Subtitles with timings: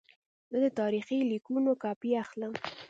[0.51, 2.51] زه د تاریخي لیکونو کاپي اخلم.